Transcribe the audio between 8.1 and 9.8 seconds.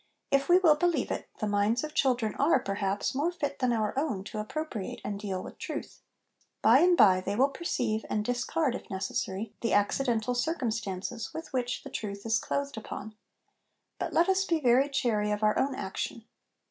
discard, if necessary, the